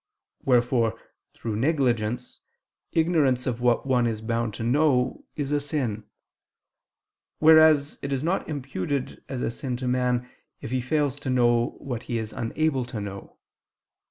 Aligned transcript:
Wherefore 0.43 0.99
through 1.35 1.57
negligence, 1.57 2.39
ignorance 2.91 3.45
of 3.45 3.61
what 3.61 3.85
one 3.85 4.07
is 4.07 4.23
bound 4.23 4.55
to 4.55 4.63
know, 4.63 5.25
is 5.35 5.51
a 5.51 5.59
sin; 5.59 6.05
whereas 7.37 7.99
it 8.01 8.11
is 8.11 8.23
not 8.23 8.49
imputed 8.49 9.23
as 9.29 9.43
a 9.43 9.51
sin 9.51 9.77
to 9.77 9.87
man, 9.87 10.27
if 10.59 10.71
he 10.71 10.81
fails 10.81 11.19
to 11.19 11.29
know 11.29 11.75
what 11.77 12.01
he 12.09 12.17
is 12.17 12.33
unable 12.33 12.83
to 12.85 12.99
know. 12.99 13.37